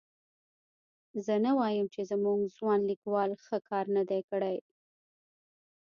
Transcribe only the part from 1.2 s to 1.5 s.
زه